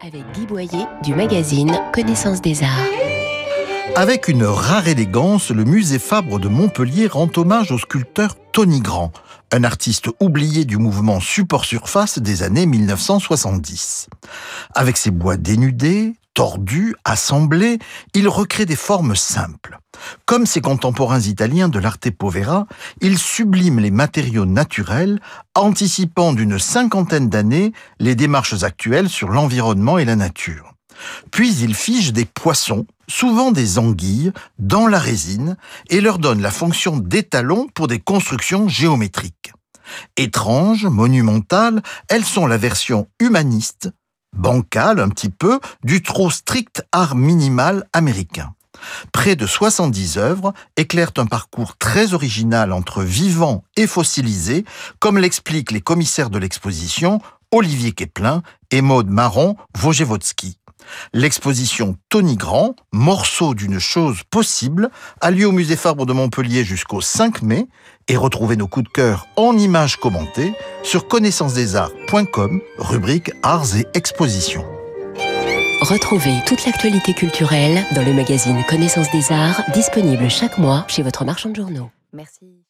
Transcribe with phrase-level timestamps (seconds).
[0.00, 2.88] avec Guy Boyer du magazine Connaissance des Arts.
[3.96, 9.12] Avec une rare élégance, le musée Fabre de Montpellier rend hommage au sculpteur Tony Grand,
[9.52, 14.08] un artiste oublié du mouvement support-surface des années 1970.
[14.74, 17.78] Avec ses bois dénudés, tordus, assemblés,
[18.12, 19.78] il recrée des formes simples.
[20.26, 22.66] Comme ses contemporains italiens de l'arte povera,
[23.00, 25.20] il sublime les matériaux naturels,
[25.54, 30.74] anticipant d'une cinquantaine d'années les démarches actuelles sur l'environnement et la nature.
[31.30, 35.56] Puis il fige des poissons, souvent des anguilles, dans la résine
[35.90, 39.52] et leur donne la fonction d'étalon pour des constructions géométriques.
[40.16, 43.90] Étranges, monumentales, elles sont la version humaniste,
[44.34, 48.54] bancale un petit peu, du trop strict art minimal américain.
[49.12, 54.64] Près de 70 œuvres éclairent un parcours très original entre vivant et fossilisé,
[54.98, 57.20] comme l'expliquent les commissaires de l'exposition
[57.50, 60.58] Olivier Keplin et Maude Marron Wojewódzki.
[61.12, 64.90] L'exposition Tony Grand, morceau d'une chose possible,
[65.20, 67.66] a lieu au musée Fabre de Montpellier jusqu'au 5 mai
[68.08, 74.64] et retrouvez nos coups de cœur en images commentées sur connaissancesdesarts.com, rubrique Arts et Expositions.
[75.80, 81.24] Retrouvez toute l'actualité culturelle dans le magazine Connaissance des Arts, disponible chaque mois chez votre
[81.24, 81.90] marchand de journaux.
[82.12, 82.64] Merci.